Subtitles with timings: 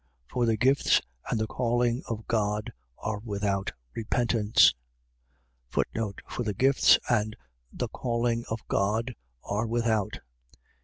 [0.31, 0.33] 11:29.
[0.33, 4.73] For the gifts and the calling of God are without repentance.
[5.69, 7.35] For the gifts and
[7.71, 10.21] the calling of God are without.